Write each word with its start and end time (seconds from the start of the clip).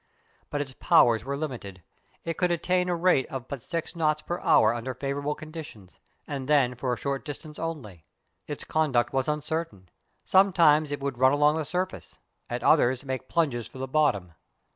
But 0.49 0.61
its 0.61 0.73
powers 0.79 1.23
were 1.23 1.37
limited. 1.37 1.83
It 2.23 2.33
could 2.35 2.49
attain 2.49 2.89
a 2.89 2.95
rate 2.95 3.27
of 3.27 3.47
but 3.47 3.61
six 3.61 3.95
knots 3.95 4.23
an 4.27 4.39
hour 4.41 4.73
under 4.73 4.95
favourable 4.95 5.35
conditions, 5.35 5.99
and 6.25 6.47
then 6.49 6.73
for 6.73 6.91
a 6.91 6.97
short 6.97 7.23
distance 7.23 7.59
only. 7.59 8.07
Its 8.47 8.63
conduct 8.63 9.13
was 9.13 9.27
uncertain. 9.27 9.89
Sometimes 10.25 10.91
it 10.91 11.01
would 11.01 11.19
run 11.19 11.33
along 11.33 11.57
the 11.57 11.65
surface, 11.65 12.17
at 12.49 12.63
others 12.63 13.05
make 13.05 13.29
plunges 13.29 13.67
for 13.67 13.77
the 13.77 13.87
bottom. 13.87 14.33